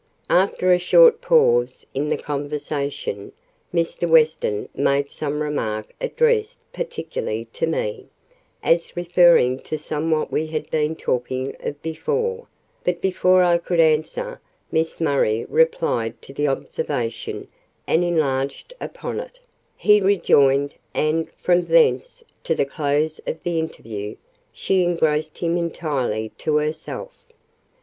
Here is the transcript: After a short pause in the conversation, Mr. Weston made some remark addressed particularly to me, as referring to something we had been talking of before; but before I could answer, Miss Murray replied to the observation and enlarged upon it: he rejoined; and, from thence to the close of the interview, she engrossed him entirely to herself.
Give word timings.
After 0.31 0.73
a 0.73 0.79
short 0.79 1.21
pause 1.21 1.85
in 1.93 2.09
the 2.09 2.17
conversation, 2.17 3.33
Mr. 3.71 4.09
Weston 4.09 4.67
made 4.73 5.11
some 5.11 5.43
remark 5.43 5.93
addressed 6.01 6.57
particularly 6.73 7.45
to 7.53 7.67
me, 7.67 8.07
as 8.63 8.97
referring 8.97 9.59
to 9.59 9.77
something 9.77 10.25
we 10.31 10.47
had 10.47 10.71
been 10.71 10.95
talking 10.95 11.55
of 11.59 11.79
before; 11.83 12.47
but 12.83 12.99
before 12.99 13.43
I 13.43 13.59
could 13.59 13.79
answer, 13.79 14.41
Miss 14.71 14.99
Murray 14.99 15.45
replied 15.47 16.19
to 16.23 16.33
the 16.33 16.47
observation 16.47 17.47
and 17.85 18.03
enlarged 18.03 18.73
upon 18.81 19.19
it: 19.19 19.39
he 19.77 20.01
rejoined; 20.01 20.73
and, 20.95 21.29
from 21.43 21.65
thence 21.67 22.23
to 22.45 22.55
the 22.55 22.65
close 22.65 23.19
of 23.27 23.37
the 23.43 23.59
interview, 23.59 24.15
she 24.51 24.83
engrossed 24.83 25.37
him 25.37 25.57
entirely 25.57 26.29
to 26.39 26.55
herself. 26.55 27.13